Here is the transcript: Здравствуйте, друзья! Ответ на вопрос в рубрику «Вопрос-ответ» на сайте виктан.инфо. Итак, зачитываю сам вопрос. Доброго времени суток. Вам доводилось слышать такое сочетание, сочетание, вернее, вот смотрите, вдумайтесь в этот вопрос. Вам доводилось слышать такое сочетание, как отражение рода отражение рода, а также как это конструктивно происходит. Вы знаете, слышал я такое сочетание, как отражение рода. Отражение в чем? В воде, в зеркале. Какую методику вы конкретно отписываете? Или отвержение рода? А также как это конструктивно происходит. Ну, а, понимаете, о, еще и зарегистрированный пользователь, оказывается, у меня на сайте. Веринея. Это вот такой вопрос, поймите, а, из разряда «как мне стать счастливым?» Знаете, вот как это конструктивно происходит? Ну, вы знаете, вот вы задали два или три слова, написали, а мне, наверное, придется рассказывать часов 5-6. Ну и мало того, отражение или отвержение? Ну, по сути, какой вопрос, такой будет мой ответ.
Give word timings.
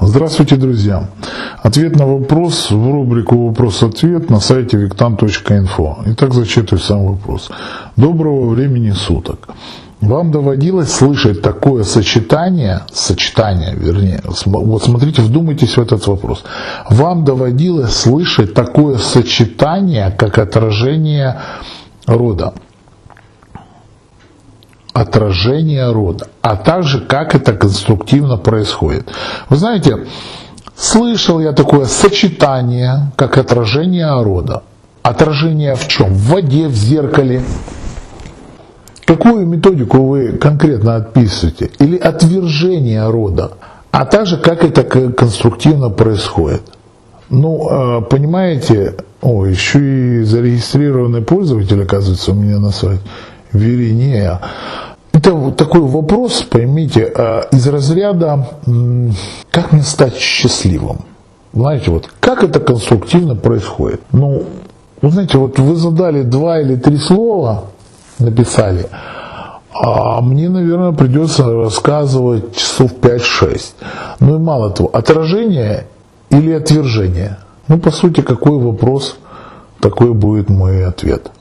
Здравствуйте, 0.00 0.54
друзья! 0.54 1.08
Ответ 1.60 1.96
на 1.96 2.06
вопрос 2.06 2.70
в 2.70 2.92
рубрику 2.92 3.48
«Вопрос-ответ» 3.48 4.30
на 4.30 4.38
сайте 4.38 4.76
виктан.инфо. 4.76 5.98
Итак, 6.06 6.34
зачитываю 6.34 6.80
сам 6.80 7.04
вопрос. 7.04 7.50
Доброго 7.96 8.48
времени 8.48 8.92
суток. 8.92 9.48
Вам 10.00 10.30
доводилось 10.30 10.92
слышать 10.92 11.42
такое 11.42 11.82
сочетание, 11.82 12.82
сочетание, 12.92 13.74
вернее, 13.74 14.22
вот 14.46 14.84
смотрите, 14.84 15.22
вдумайтесь 15.22 15.76
в 15.76 15.80
этот 15.80 16.06
вопрос. 16.06 16.44
Вам 16.88 17.24
доводилось 17.24 17.92
слышать 17.92 18.54
такое 18.54 18.98
сочетание, 18.98 20.14
как 20.16 20.38
отражение 20.38 21.40
рода 22.06 22.54
отражение 25.00 25.92
рода, 25.92 26.26
а 26.42 26.56
также 26.56 27.00
как 27.00 27.34
это 27.34 27.52
конструктивно 27.54 28.36
происходит. 28.36 29.08
Вы 29.48 29.56
знаете, 29.56 30.06
слышал 30.74 31.38
я 31.38 31.52
такое 31.52 31.84
сочетание, 31.84 33.12
как 33.14 33.38
отражение 33.38 34.10
рода. 34.22 34.64
Отражение 35.02 35.76
в 35.76 35.86
чем? 35.86 36.12
В 36.12 36.30
воде, 36.30 36.66
в 36.66 36.74
зеркале. 36.74 37.42
Какую 39.06 39.46
методику 39.46 40.02
вы 40.02 40.32
конкретно 40.32 40.96
отписываете? 40.96 41.70
Или 41.78 41.96
отвержение 41.96 43.08
рода? 43.08 43.52
А 43.92 44.04
также 44.04 44.36
как 44.36 44.64
это 44.64 44.82
конструктивно 44.82 45.90
происходит. 45.90 46.62
Ну, 47.30 47.68
а, 47.70 48.00
понимаете, 48.00 48.96
о, 49.22 49.46
еще 49.46 49.78
и 49.78 50.22
зарегистрированный 50.24 51.22
пользователь, 51.22 51.82
оказывается, 51.82 52.32
у 52.32 52.34
меня 52.34 52.58
на 52.58 52.70
сайте. 52.70 53.02
Веринея. 53.52 54.40
Это 55.18 55.32
вот 55.32 55.56
такой 55.56 55.80
вопрос, 55.80 56.42
поймите, 56.42 57.12
а, 57.12 57.48
из 57.50 57.66
разряда 57.66 58.46
«как 59.50 59.72
мне 59.72 59.82
стать 59.82 60.14
счастливым?» 60.14 60.98
Знаете, 61.52 61.90
вот 61.90 62.08
как 62.20 62.44
это 62.44 62.60
конструктивно 62.60 63.34
происходит? 63.34 64.00
Ну, 64.12 64.44
вы 65.02 65.10
знаете, 65.10 65.38
вот 65.38 65.58
вы 65.58 65.74
задали 65.74 66.22
два 66.22 66.60
или 66.60 66.76
три 66.76 66.98
слова, 66.98 67.64
написали, 68.20 68.86
а 69.74 70.20
мне, 70.20 70.48
наверное, 70.48 70.92
придется 70.92 71.52
рассказывать 71.52 72.54
часов 72.54 72.92
5-6. 72.92 73.60
Ну 74.20 74.36
и 74.36 74.38
мало 74.38 74.70
того, 74.70 74.88
отражение 74.92 75.88
или 76.30 76.52
отвержение? 76.52 77.38
Ну, 77.66 77.80
по 77.80 77.90
сути, 77.90 78.20
какой 78.20 78.56
вопрос, 78.60 79.16
такой 79.80 80.14
будет 80.14 80.48
мой 80.48 80.86
ответ. 80.86 81.32